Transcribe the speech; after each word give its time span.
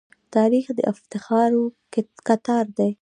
تاریخ 0.35 0.65
د 0.77 0.79
افتخارو 0.93 1.63
کتار 2.27 2.65
دی. 2.77 2.91